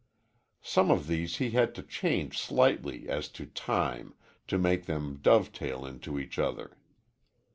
Some 0.63 0.89
of 0.89 1.05
these 1.05 1.37
he 1.37 1.51
had 1.51 1.75
to 1.75 1.83
change 1.83 2.39
slightly 2.39 3.07
as 3.07 3.29
to 3.37 3.45
time 3.45 4.15
to 4.47 4.57
make 4.57 4.87
them 4.87 5.19
dovetail 5.21 5.85
into 5.85 6.17
each 6.17 6.39
other. 6.39 6.75